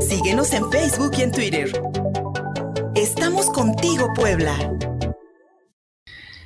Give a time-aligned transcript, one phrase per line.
[0.00, 1.82] Síguenos en Facebook y en Twitter.
[2.94, 4.74] Estamos contigo, Puebla.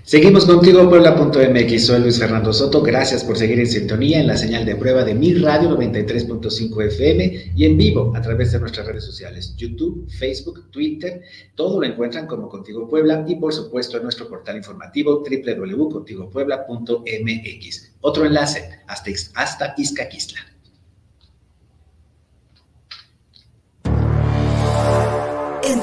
[0.09, 1.85] Seguimos contigo, Puebla.mx.
[1.85, 2.83] Soy Luis Fernando Soto.
[2.83, 7.53] Gracias por seguir en sintonía en la señal de prueba de Mi Radio 93.5 FM
[7.55, 11.21] y en vivo a través de nuestras redes sociales, YouTube, Facebook, Twitter.
[11.55, 17.93] Todo lo encuentran como Contigo Puebla y, por supuesto, en nuestro portal informativo www.contigopuebla.mx.
[18.01, 20.41] Otro enlace hasta, hasta Izcaquistla.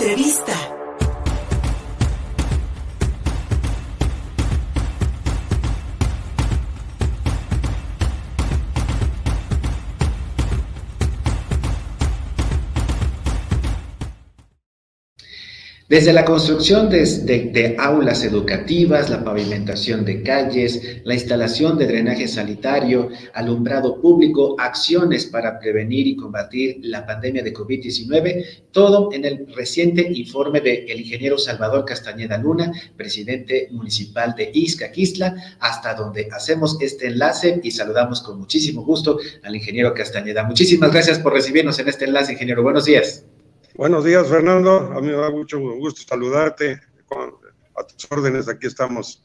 [0.05, 0.74] Entrevista.
[15.95, 23.07] Desde la construcción de, aulas educativas, la pavimentación de calles, la instalación de drenaje sanitario,
[23.33, 30.11] alumbrado público, acciones para prevenir y combatir la pandemia de COVID-19, todo en el reciente
[30.13, 37.61] informe del ingeniero Salvador Castañeda Luna, presidente municipal de Izcaquistla, hasta donde hacemos este enlace
[37.63, 40.43] y saludamos con muchísimo gusto al ingeniero Castañeda.
[40.43, 42.63] Muchísimas gracias por recibirnos en este enlace, ingeniero.
[42.63, 43.23] Buenos días.
[43.77, 44.93] Buenos días, Fernando.
[44.93, 46.79] A mí me da mucho gusto saludarte.
[47.75, 49.21] a tus órdenes, aquí estamos.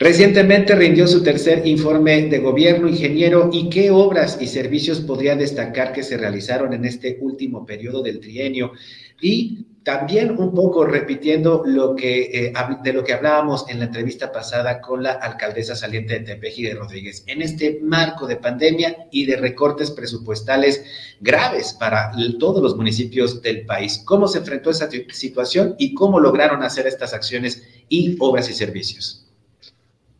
[0.00, 5.92] Recientemente rindió su tercer informe de gobierno, ingeniero, ¿y qué obras y servicios podría destacar
[5.92, 8.72] que se realizaron en este último periodo del trienio?
[9.20, 14.30] Y también un poco repitiendo lo que, eh, de lo que hablábamos en la entrevista
[14.32, 19.26] pasada con la alcaldesa saliente de Tepeji de Rodríguez, en este marco de pandemia y
[19.26, 20.84] de recortes presupuestales
[21.20, 24.02] graves para todos los municipios del país.
[24.04, 29.26] ¿Cómo se enfrentó esa situación y cómo lograron hacer estas acciones y obras y servicios?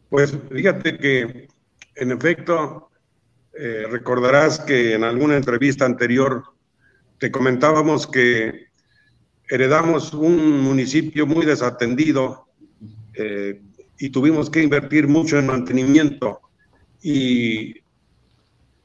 [0.08, 1.48] Pues fíjate que,
[1.96, 2.88] en efecto,
[3.52, 6.44] eh, recordarás que en alguna entrevista anterior
[7.18, 8.67] te comentábamos que
[9.48, 12.46] heredamos un municipio muy desatendido
[13.14, 13.60] eh,
[13.98, 16.40] y tuvimos que invertir mucho en mantenimiento.
[17.02, 17.74] Y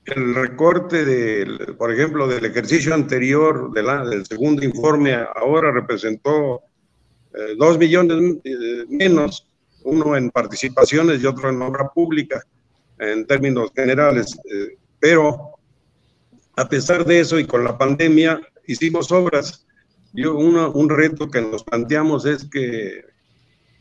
[0.06, 6.62] el recorte, del, por ejemplo, del ejercicio anterior, del segundo informe, ahora representó
[7.34, 8.38] eh, dos millones
[8.90, 9.48] menos,
[9.84, 12.42] uno en participaciones y otro en obra pública,
[13.00, 14.38] en términos generales.
[14.52, 15.52] Eh, pero
[16.56, 19.66] a pesar de eso y con la pandemia, hicimos obras
[20.14, 23.04] yo, un reto que nos planteamos es que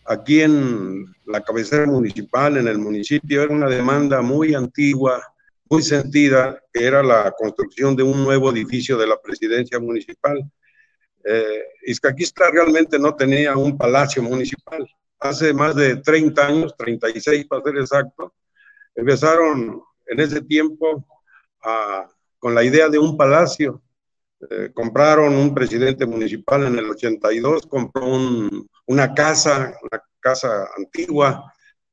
[0.07, 5.23] aquí en la cabecera municipal, en el municipio, era una demanda muy antigua,
[5.69, 10.43] muy sentida, que era la construcción de un nuevo edificio de la presidencia municipal.
[11.25, 11.63] Eh,
[12.53, 14.87] realmente no tenía un palacio municipal.
[15.21, 18.35] Hace más de 30 años, 36 para ser exacto,
[18.95, 21.07] empezaron en ese tiempo
[22.39, 23.81] con la idea de un palacio
[24.51, 28.07] eh, compraron un presidente municipal en el 82, compró
[28.87, 31.53] una casa, una casa antigua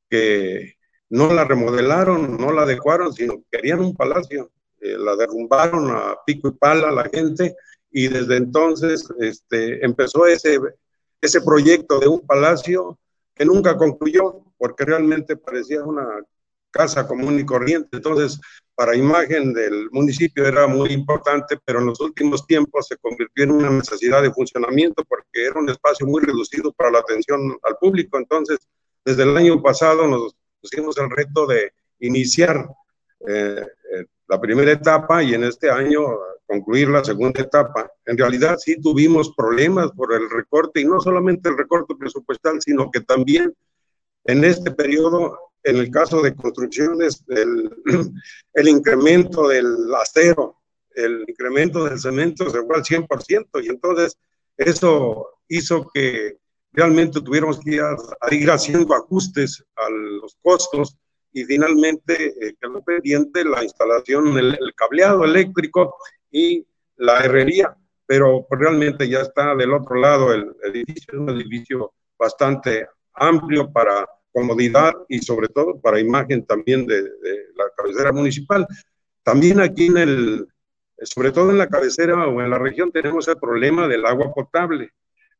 [0.09, 0.75] que
[1.09, 4.51] no la remodelaron, no la adecuaron, sino querían un palacio.
[4.81, 7.55] Eh, la derrumbaron a pico y pala la gente
[7.91, 10.57] y desde entonces este, empezó ese,
[11.21, 12.97] ese proyecto de un palacio
[13.35, 16.05] que nunca concluyó porque realmente parecía una
[16.71, 17.97] casa común y corriente.
[17.97, 18.39] Entonces,
[18.79, 23.51] para imagen del municipio era muy importante, pero en los últimos tiempos se convirtió en
[23.51, 28.17] una necesidad de funcionamiento porque era un espacio muy reducido para la atención al público.
[28.17, 28.57] Entonces,
[29.03, 32.69] desde el año pasado nos pusimos el reto de iniciar
[33.27, 36.01] eh, eh, la primera etapa y en este año
[36.45, 37.91] concluir la segunda etapa.
[38.05, 42.89] En realidad sí tuvimos problemas por el recorte y no solamente el recorte presupuestal, sino
[42.89, 43.53] que también
[44.23, 47.69] en este periodo en el caso de construcciones, el,
[48.53, 50.57] el incremento del acero,
[50.95, 54.17] el incremento del cemento se fue al 100%, y entonces
[54.57, 56.37] eso hizo que
[56.71, 57.79] realmente tuviéramos que
[58.31, 60.97] ir, haciendo ajustes a los costos
[61.31, 65.95] y finalmente eh, quedó pendiente la instalación, el, el, cableado eléctrico
[66.31, 66.65] y
[66.97, 67.75] la herrería,
[68.05, 74.07] pero realmente ya está del otro lado el edificio, es un edificio bastante amplio para
[74.31, 77.01] comodidad y sobre todo para imagen también de,
[77.55, 78.65] la cabecera municipal.
[79.23, 80.47] También aquí en el,
[81.01, 84.91] sobre todo en la cabecera o en la región tenemos el problema del agua potable.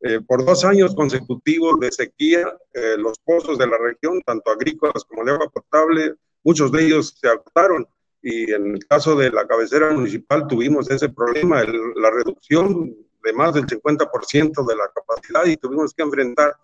[0.02, 5.04] Eh, por dos años consecutivos de sequía, eh, los pozos de la región, tanto agrícolas
[5.04, 7.86] como de agua potable, muchos de ellos se agotaron
[8.22, 13.54] y en el caso de la cabecera municipal tuvimos ese problema, la reducción de más
[13.54, 16.56] del 50% de la capacidad y tuvimos que enfrentar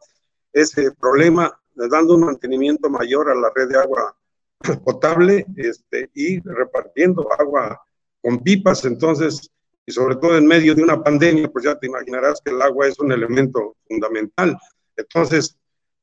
[0.53, 4.15] ese problema dando un mantenimiento mayor a la red de agua
[4.83, 7.81] potable este, y repartiendo agua
[8.21, 8.85] con pipas.
[8.85, 9.51] Entonces,
[9.85, 12.87] y sobre todo en medio de una pandemia, pues ya te imaginarás que el agua
[12.87, 14.57] es un elemento fundamental.
[14.97, 15.57] Entonces,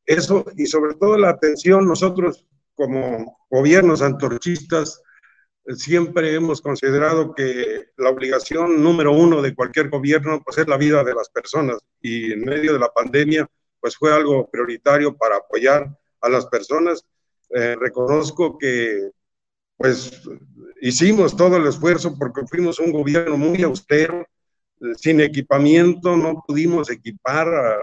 [0.07, 5.03] eso y sobre todo la atención, nosotros como gobiernos antorchistas,
[5.69, 11.05] siempre hemos considerado que la obligación número uno de cualquier gobierno pues es la vida
[11.05, 13.49] de las personas y en medio de la pandemia
[13.83, 15.91] pues fue algo prioritario para apoyar
[16.21, 17.05] a las personas.
[17.51, 19.11] Eh, reconozco que
[19.77, 20.23] pues
[20.81, 24.25] hicimos todo el esfuerzo porque fuimos un gobierno muy austero,
[24.97, 27.79] sin equipamiento, no pudimos equipar a,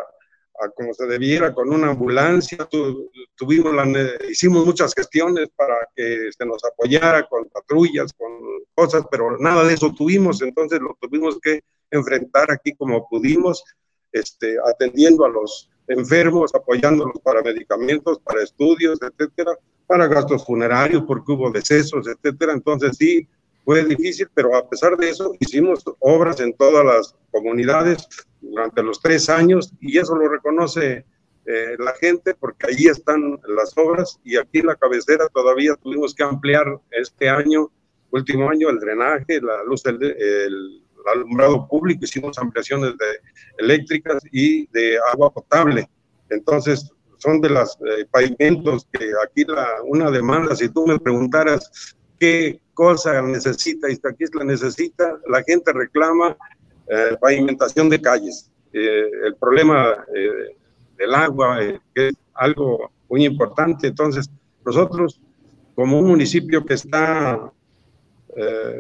[0.76, 2.68] como se debiera con una ambulancia.
[3.36, 3.74] tuvimos
[4.30, 8.32] hicimos muchas gestiones para que se nos apoyara con patrullas, con
[8.74, 11.62] cosas, pero nada de eso tuvimos, entonces lo tuvimos que
[11.92, 13.64] enfrentar aquí como pudimos,
[14.14, 19.52] este, atendiendo a los enfermos, apoyándolos para medicamentos, para estudios, etcétera,
[19.88, 22.54] para gastos funerarios, porque hubo decesos, etcétera.
[22.54, 23.28] Entonces sí,
[23.66, 28.08] fue difícil, pero a pesar de eso hicimos obras en todas las comunidades
[28.42, 31.06] durante los tres años y eso lo reconoce
[31.46, 36.14] eh, la gente porque allí están las obras y aquí en la cabecera todavía tuvimos
[36.14, 37.72] que ampliar este año,
[38.12, 43.06] último año, el drenaje, la luz, del, el, alumbrado público, hicimos ampliaciones de
[43.58, 45.90] eléctricas y de agua potable.
[46.30, 51.96] Entonces, son de los eh, pavimentos que aquí la, una demanda, si tú me preguntaras
[52.20, 56.38] qué cosa necesita, y aquí la necesita, la gente reclama
[56.88, 58.52] eh, pavimentación de calles.
[58.74, 60.56] Eh, el problema eh,
[60.98, 61.60] del agua,
[61.94, 63.88] que es algo muy importante.
[63.88, 64.30] Entonces,
[64.66, 65.20] nosotros,
[65.76, 67.52] como un municipio que está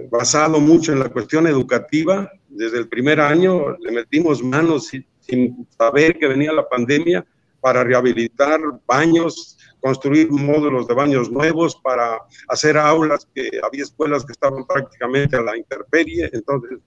[0.10, 5.68] basado mucho en la cuestión educativa, desde el primer año le metimos manos sin, sin
[5.78, 7.26] saber que venía la pandemia
[7.62, 14.32] para rehabilitar baños, construir módulos de baños nuevos para hacer aulas que había escuelas que
[14.32, 16.80] estaban prácticamente a la intemperie, entonces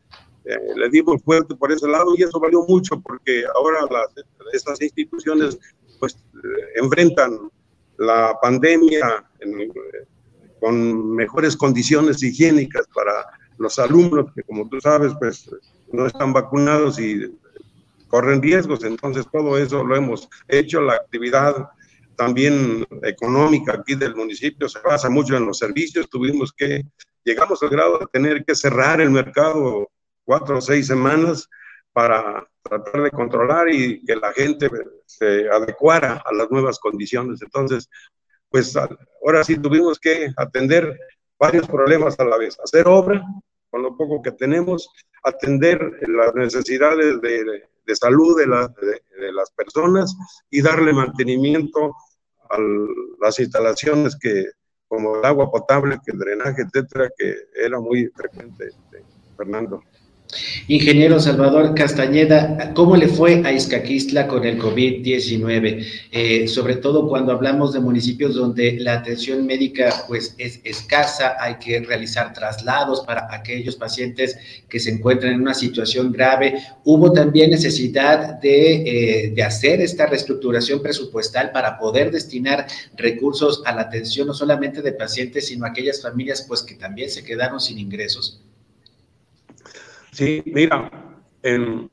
[0.45, 4.09] eh, le dimos fuerte por ese lado y eso valió mucho porque ahora las,
[4.53, 5.59] estas instituciones
[6.01, 7.51] pues eh, enfrentan
[7.99, 9.25] la pandemia
[10.63, 13.27] con mejores condiciones higiénicas para
[13.59, 15.51] los alumnos que como tú sabes pues
[15.93, 17.37] no están vacunados y
[18.07, 21.69] corren riesgos, entonces todo eso lo hemos hecho, la actividad
[22.15, 26.85] también económica aquí del municipio se basa mucho en los servicios, tuvimos que,
[27.25, 29.91] llegamos al grado de tener que cerrar el mercado
[30.25, 31.49] cuatro o seis semanas
[31.93, 34.71] para tratar de controlar y que la gente
[35.07, 37.43] se adecuara a las nuevas condiciones.
[37.43, 37.89] Entonces,
[38.53, 40.97] pues ahora sí tuvimos que atender
[41.39, 43.21] varios problemas a la vez, hacer obra
[43.71, 44.89] con lo poco que tenemos,
[45.25, 50.15] atender las necesidades de, de salud de, de, las personas
[50.51, 51.95] y darle mantenimiento
[52.51, 52.59] a
[53.21, 54.45] las instalaciones que,
[54.87, 59.05] como el agua potable, que el drenaje, etcétera, que era muy frecuente, este,
[59.37, 59.83] Fernando.
[60.67, 65.87] Ingeniero Salvador Castañeda, ¿cómo le fue a Izcaquistla con el COVID-19?
[66.11, 71.57] Eh, sobre todo cuando hablamos de municipios donde la atención médica pues es escasa, hay
[71.57, 74.39] que realizar traslados para aquellos pacientes
[74.71, 76.63] que se encuentran en una situación grave.
[76.85, 83.75] Hubo también necesidad de, eh, de hacer esta reestructuración presupuestal para poder destinar recursos a
[83.75, 87.61] la atención no solamente de pacientes, sino a aquellas familias pues que también se quedaron
[87.61, 88.41] sin ingresos.
[90.13, 90.91] Sí, mira,
[91.43, 91.91] en,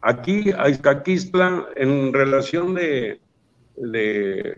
[0.00, 3.20] aquí a Izcaquistla, en relación de,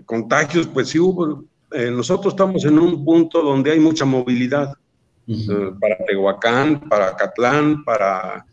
[0.05, 4.75] contagios, pues sí hubo, eh, nosotros estamos en un punto donde hay mucha movilidad
[5.27, 8.47] eh, para Tehuacán, para Catlán, para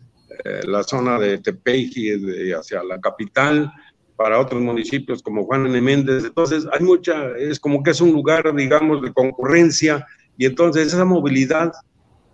[0.44, 3.72] eh, la zona de Tepeji, hacia la capital,
[4.16, 5.80] para otros municipios como Juan N.
[5.80, 6.24] Méndez.
[6.26, 11.06] Entonces, hay mucha, es como que es un lugar, digamos, de concurrencia, y entonces esa
[11.06, 11.72] movilidad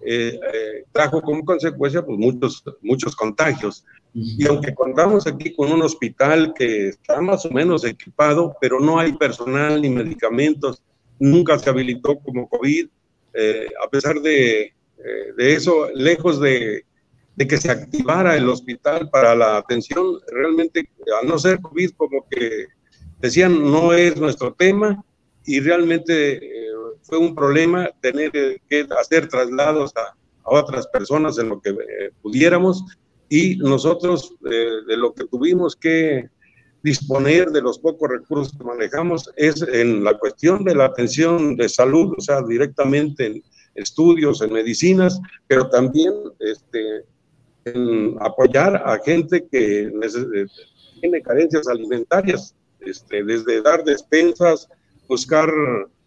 [0.01, 3.85] eh, eh, trajo como consecuencia pues, muchos, muchos contagios.
[4.13, 8.99] Y aunque contamos aquí con un hospital que está más o menos equipado, pero no
[8.99, 10.81] hay personal ni medicamentos,
[11.19, 12.87] nunca se habilitó como COVID,
[13.33, 14.73] eh, a pesar de,
[15.37, 16.85] de eso, lejos de,
[17.35, 20.89] de, que se activara el hospital para la atención, realmente,
[21.21, 22.65] al no ser COVID, como que
[23.19, 25.03] decían, no es nuestro tema,
[25.45, 26.68] y realmente
[27.09, 30.15] fue un problema tener que hacer traslados a,
[30.51, 32.83] otras personas en lo que eh, pudiéramos.
[33.27, 36.27] Y nosotros eh, de lo que tuvimos que
[36.81, 41.69] disponer de los pocos recursos que manejamos es en la cuestión de la atención de
[41.69, 43.43] salud, o sea, directamente en
[43.75, 47.03] estudios, en medicinas, pero también este,
[47.65, 50.45] en apoyar a gente que eh,
[51.01, 54.67] tiene carencias alimentarias, este, desde dar despensas,
[55.07, 55.51] buscar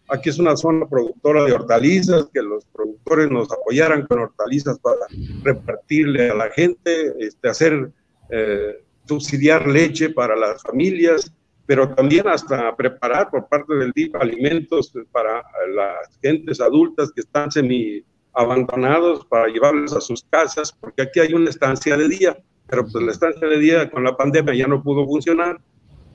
[0.09, 5.07] Aquí es una zona productora de hortalizas, que los productores nos apoyaran con hortalizas para
[5.43, 7.91] repartirle a la gente, este, hacer,
[8.29, 11.31] eh, subsidiar leche para las familias,
[11.65, 15.41] pero también hasta preparar por parte del DIF alimentos para
[15.73, 21.33] las gentes adultas que están semi abandonados para llevarles a sus casas, porque aquí hay
[21.33, 24.83] una estancia de día, pero pues la estancia de día con la pandemia ya no
[24.83, 25.61] pudo funcionar.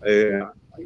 [0.05, 0.41] Eh,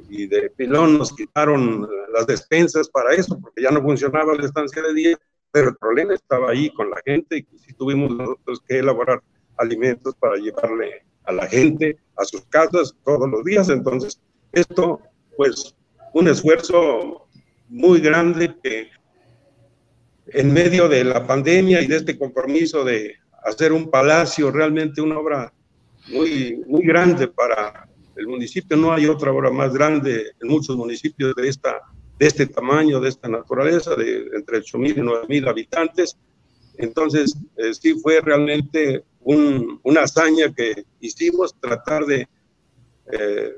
[0.09, 4.83] y de pilón nos quitaron las despensas para eso, porque ya no funcionaba la estancia
[4.83, 5.19] de día,
[5.51, 9.23] pero el problema estaba ahí con la gente y sí tuvimos nosotros que elaborar
[9.57, 13.69] alimentos para llevarle a la gente a sus casas todos los días.
[13.69, 14.21] Entonces,
[14.53, 15.01] esto,
[15.37, 15.75] pues,
[16.15, 17.29] un esfuerzo
[17.69, 18.89] muy grande que
[20.27, 25.19] en medio de la pandemia y de este compromiso de hacer un palacio, realmente una
[25.19, 25.53] obra
[26.09, 28.77] muy, muy grande para el municipio.
[28.77, 31.81] No hay otra obra más grande en muchos municipios de, esta,
[32.19, 36.17] de este tamaño, de esta naturaleza, de entre 8.000 y 9.000 habitantes.
[36.79, 42.29] Entonces, eh, sí fue realmente un, una hazaña que hicimos, tratar de
[43.13, 43.53] eh,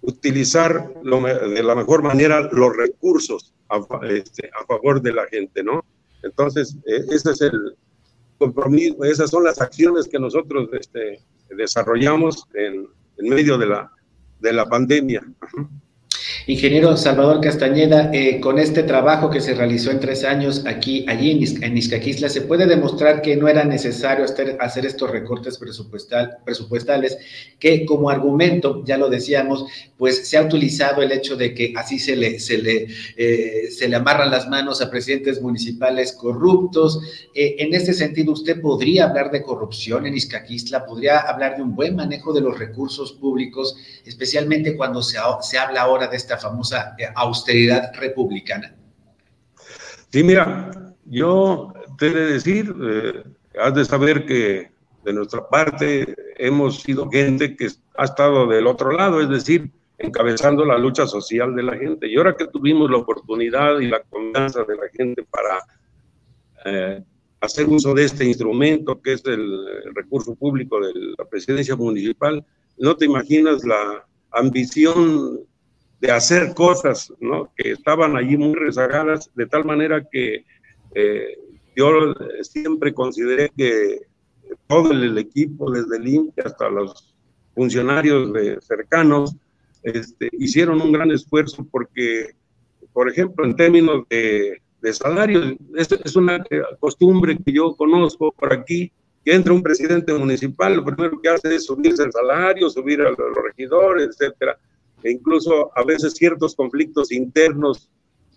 [0.00, 5.84] utilizar de la mejor manera los recursos a, este, a favor de la gente, ¿no?
[6.22, 7.76] Entonces, eh, ese es el
[8.38, 11.20] compromiso, esas son las acciones que nosotros este,
[11.56, 13.90] desarrollamos en, en medio de la,
[14.44, 15.22] de la pandemia.
[16.46, 21.30] Ingeniero Salvador Castañeda, eh, con este trabajo que se realizó en tres años aquí, allí
[21.30, 24.26] en, Izcaquisla, ¿se puede demostrar que no era necesario
[24.60, 27.16] hacer, estos recortes presupuestal, presupuestales?
[27.58, 29.64] Que como argumento, ya lo decíamos,
[29.96, 33.88] pues se ha utilizado el hecho de que así se le, se le, eh, se
[33.88, 37.00] le amarran las manos a presidentes municipales corruptos.
[37.34, 40.84] Eh, en este sentido, ¿usted podría hablar de corrupción en Izcaquisla?
[40.84, 45.80] ¿Podría hablar de un buen manejo de los recursos públicos, especialmente cuando se, se habla
[45.80, 48.74] ahora de esta famosa eh, austeridad republicana?
[50.10, 50.70] Sí, mira,
[51.06, 53.24] yo te he de decir, eh,
[53.58, 54.70] has de saber que
[55.04, 60.64] de nuestra parte hemos sido gente que ha estado del otro lado, es decir, encabezando
[60.64, 62.08] la lucha social de la gente.
[62.08, 65.58] Y ahora que tuvimos la oportunidad y la confianza de la gente para
[66.64, 67.02] eh,
[67.40, 72.44] hacer uso de este instrumento que es el recurso público de la presidencia municipal,
[72.78, 75.40] no te imaginas la ambición
[76.04, 77.10] de hacer cosas
[77.56, 80.44] que estaban allí muy rezagadas, de tal manera que
[80.94, 81.38] eh,
[81.74, 84.00] yo siempre consideré que
[84.66, 87.14] todo el equipo, desde el INPE hasta los
[87.54, 88.30] funcionarios
[88.60, 89.34] cercanos,
[89.82, 92.34] este, hicieron un gran esfuerzo porque,
[92.92, 96.44] por ejemplo, en términos de, de salarios, es, es, una
[96.80, 98.92] costumbre que yo conozco por aquí,
[99.24, 103.08] que entra un presidente municipal, lo primero que hace es subirse el salario, subir a
[103.08, 104.58] los regidores, etcétera
[105.04, 107.88] e incluso a veces ciertos conflictos internos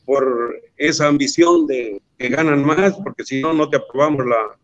[0.05, 4.57] por esa ambición de que ganan más, porque si no, no te aprobamos la,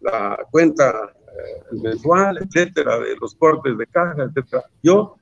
[0.00, 4.64] la cuenta eh, mensual, etcétera, de los cortes de caja, etcétera.
[4.82, 5.16] Yo,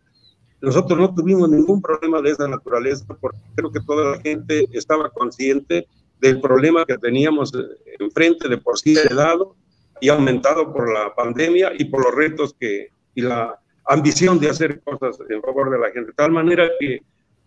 [0.60, 5.10] nosotros no tuvimos ningún problema de esa naturaleza, porque creo que toda la gente estaba
[5.10, 5.86] consciente
[6.20, 9.56] del problema que teníamos eh, enfrente de por sí heredado
[10.00, 14.80] y aumentado por la pandemia y por los retos que y la ambición de hacer
[14.80, 17.00] cosas en favor de la gente, de tal manera que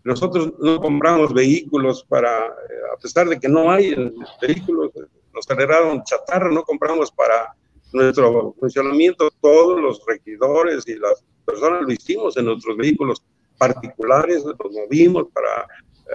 [0.03, 3.93] nosotros no compramos vehículos para, eh, a pesar de que no hay
[4.41, 4.91] vehículos,
[5.33, 7.53] nos generaron chatarra, no compramos para
[7.91, 13.21] nuestro funcionamiento, todos los regidores y las personas lo hicimos en nuestros vehículos
[13.57, 15.63] particulares, los movimos para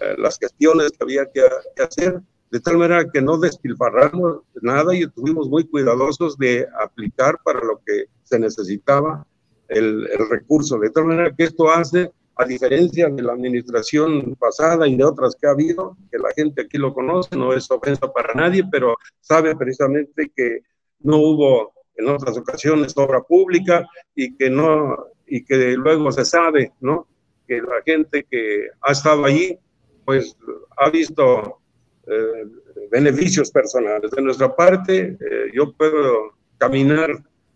[0.01, 1.43] eh, las gestiones que había que,
[1.77, 7.39] que, hacer, de tal manera que no despilfarramos nada y estuvimos muy cuidadosos de aplicar
[7.43, 9.27] para lo que se necesitaba
[9.73, 10.79] el, recurso.
[10.79, 15.37] De tal manera que esto hace, a diferencia de la administración pasada y de otras
[15.37, 18.97] que ha habido, que la gente aquí lo conoce, no es ofensa para nadie, pero
[19.21, 20.61] sabe precisamente que
[21.01, 26.73] no hubo en otras ocasiones obra pública y que no y que luego se sabe,
[26.81, 27.07] ¿no?
[27.47, 29.59] Que la gente que ha estado allí,
[30.05, 30.37] pues
[30.77, 31.59] ha visto
[32.07, 32.45] eh,
[32.91, 34.11] beneficios personales.
[34.11, 37.11] De nuestra parte, eh, yo puedo caminar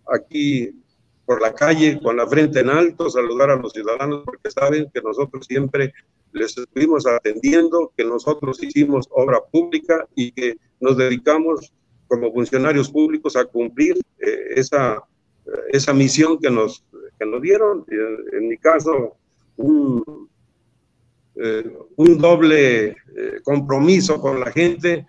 [0.07, 0.73] aquí
[1.27, 5.03] por la calle con la frente en alto, saludar a los ciudadanos porque saben que
[5.03, 5.93] nosotros siempre
[6.33, 11.73] les estuvimos atendiendo, que nosotros hicimos obra pública y que nos dedicamos
[12.07, 15.03] como funcionarios públicos a cumplir eh, esa,
[15.71, 16.85] esa misión que nos,
[17.19, 17.85] que nos dieron.
[18.33, 19.17] En, mi caso,
[19.57, 20.29] un,
[21.35, 22.97] eh, un doble eh,
[23.43, 25.07] compromiso con la gente,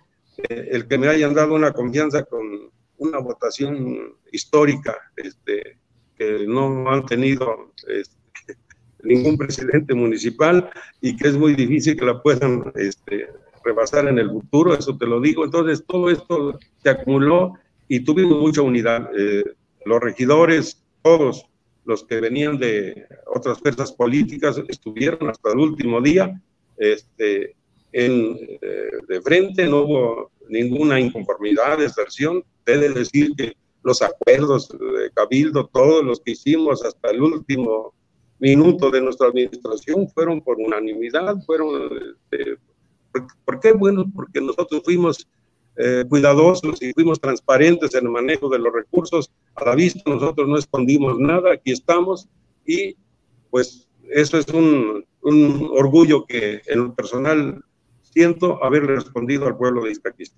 [0.49, 5.77] el que me hayan dado una confianza con una votación histórica este,
[6.17, 8.57] que no han tenido este,
[9.03, 10.69] ningún presidente municipal
[11.01, 13.27] y que es muy difícil que la puedan este,
[13.63, 15.45] rebasar en el futuro, eso te lo digo.
[15.45, 17.53] Entonces, todo esto se acumuló
[17.87, 19.09] y tuvimos mucha unidad.
[19.17, 19.43] Eh,
[19.85, 21.45] los regidores, todos
[21.85, 26.41] los que venían de otras fuerzas políticas, estuvieron hasta el último día
[26.77, 27.55] este,
[27.93, 32.43] en, eh, de frente, no hubo ninguna inconformidad, deserción.
[32.65, 33.55] Debe decir que
[33.87, 37.93] los acuerdos de Cabildo, todos los que hicimos hasta el último
[38.37, 42.57] minuto de nuestra administración fueron por unanimidad, fueron, este,
[43.45, 43.71] ¿por, qué?
[43.71, 45.25] Bueno, porque nosotros fuimos
[45.77, 49.31] eh, cuidadosos y fuimos transparentes en el manejo de los recursos.
[49.55, 52.27] A la vista nosotros no escondimos nada, aquí estamos
[52.65, 52.97] y
[53.49, 57.63] pues eso es un, orgullo que en lo personal
[58.01, 60.37] siento haberle respondido al pueblo de Iztaquista.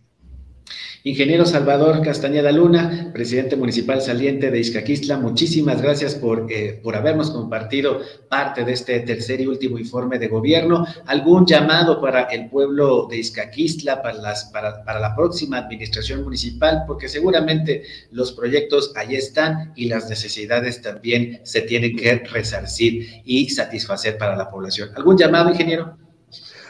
[1.06, 7.32] Ingeniero Salvador Castañeda Luna, presidente municipal saliente de Izcaquistla, muchísimas gracias por, eh, por habernos
[7.32, 10.86] compartido parte de este tercer y último informe de gobierno.
[11.06, 16.84] ¿Algún llamado para el pueblo de Izcaquistla, para, las, para, para la próxima administración municipal?
[16.86, 23.48] Porque seguramente los proyectos ahí están y las necesidades también se tienen que resarcir y
[23.50, 24.90] satisfacer para la población.
[24.98, 25.96] ¿Algún llamado, ingeniero?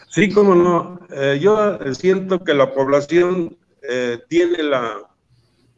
[0.09, 0.99] Sí, cómo no.
[1.11, 3.57] Eh, yo siento que la población
[3.91, 5.01] eh, tiene la,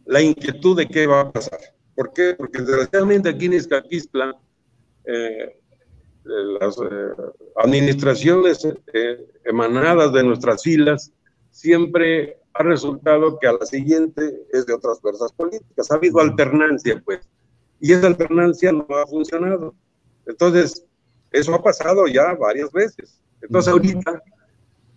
[0.05, 1.59] la, inquietud de qué va a pasar.
[1.95, 2.35] ¿Por qué?
[2.37, 4.35] Porque desgraciadamente aquí en Izcaquistla,
[5.05, 5.57] eh,
[6.25, 7.13] las eh,
[7.55, 8.67] administraciones
[9.45, 11.13] emanadas de nuestras filas
[11.51, 15.89] siempre ha resultado que a la siguiente es de otras fuerzas políticas.
[15.89, 17.21] Ha habido alternancia, pues,
[17.79, 19.73] y esa alternancia no ha funcionado.
[20.25, 20.85] Entonces,
[21.31, 23.21] eso ha pasado ya varias veces.
[23.41, 24.21] Entonces, ahorita,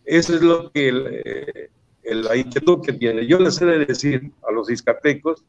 [0.04, 1.70] eso es lo que
[2.04, 3.26] la inquietud que tiene.
[3.26, 5.44] Yo les he de decir a los iscatecos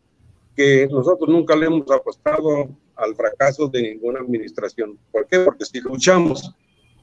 [0.55, 4.97] que nosotros nunca le hemos apostado al fracaso de ninguna administración.
[5.12, 5.39] ¿Por qué?
[5.39, 6.53] Porque si luchamos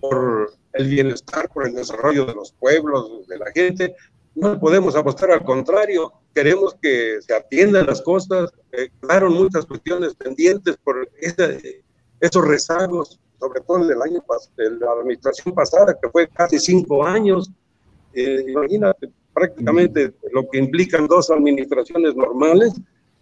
[0.00, 3.94] por el bienestar, por el desarrollo de los pueblos, de la gente,
[4.34, 6.12] no podemos apostar al contrario.
[6.34, 8.50] Queremos que se atiendan las cosas.
[8.72, 14.24] Eh, quedaron muchas cuestiones pendientes por esos rezagos, sobre todo del año
[14.56, 17.50] de la administración pasada, que fue casi cinco años.
[18.14, 22.74] Eh, imagínate, prácticamente lo que implican dos administraciones normales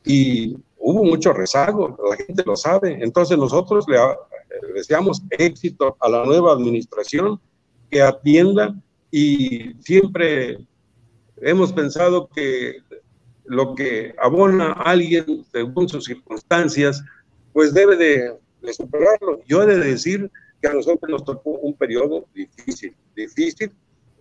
[0.05, 2.99] y hubo mucho rezago, la gente lo sabe.
[3.03, 3.99] Entonces nosotros le
[4.75, 7.40] deseamos éxito a la nueva administración
[7.90, 8.75] que atienda
[9.11, 10.59] y siempre
[11.37, 12.77] hemos pensado que
[13.44, 17.03] lo que abona alguien según sus circunstancias,
[17.53, 19.40] pues debe de, de superarlo.
[19.46, 20.31] Yo he de decir
[20.62, 23.73] que a nosotros nos tocó un periodo difícil, difícil,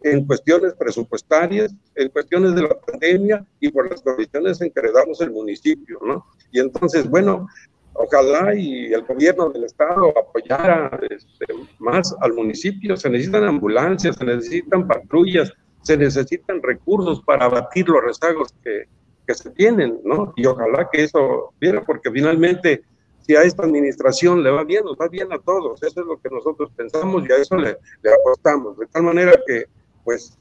[0.03, 5.19] en cuestiones presupuestarias, en cuestiones de la pandemia y por las condiciones en que heredamos
[5.21, 6.25] el municipio, ¿no?
[6.51, 7.47] Y entonces, bueno,
[7.93, 11.45] ojalá y el gobierno del estado apoyara este,
[11.79, 12.95] más al municipio.
[12.95, 15.51] Se necesitan ambulancias, se necesitan patrullas,
[15.83, 18.85] se necesitan recursos para abatir los rezagos que,
[19.27, 20.33] que se tienen, ¿no?
[20.35, 22.83] Y ojalá que eso viera, porque finalmente
[23.29, 25.83] si a esta administración le va bien, nos va bien a todos.
[25.83, 28.75] Eso es lo que nosotros pensamos y a eso le, le apostamos.
[28.79, 29.65] De tal manera que
[30.03, 30.37] pues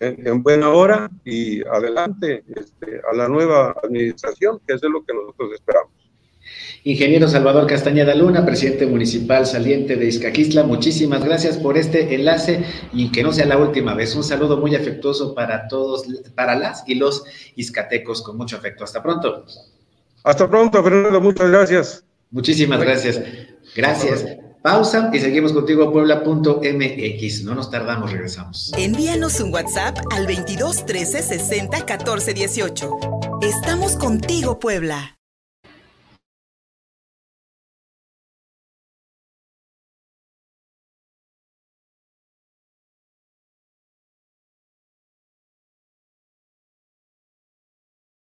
[0.00, 5.52] en, buena hora y adelante este, a la nueva administración, que es lo que nosotros
[5.54, 5.92] esperamos.
[6.84, 13.10] Ingeniero Salvador Castañeda Luna, presidente municipal saliente de Izcaquistla, muchísimas gracias por este enlace y
[13.10, 14.14] que no sea la última vez.
[14.14, 17.24] Un saludo muy afectuoso para todos, para las y los
[17.56, 18.84] izcatecos, con mucho afecto.
[18.84, 19.44] Hasta pronto.
[20.24, 22.04] Hasta pronto, Fernando, muchas gracias.
[22.30, 23.20] Muchísimas gracias.
[23.74, 24.24] Gracias.
[24.68, 27.42] Pausa y seguimos contigo puebla.mx.
[27.44, 28.70] No nos tardamos, regresamos.
[28.76, 32.90] Envíanos un WhatsApp al 22 13 60 14 18.
[33.40, 35.17] Estamos contigo, Puebla.